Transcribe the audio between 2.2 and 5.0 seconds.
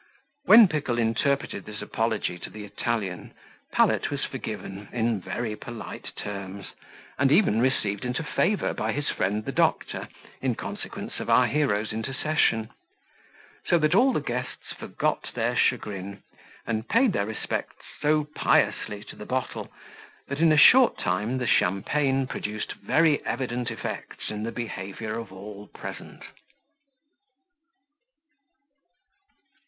to the Italian, Pallet was forgiven